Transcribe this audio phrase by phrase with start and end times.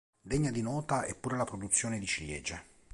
[0.19, 2.63] Degna di nota è pure la produzione di ciliegie.